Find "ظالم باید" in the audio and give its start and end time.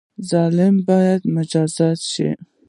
0.29-1.21